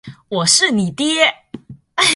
[0.29, 1.31] 我是你爹！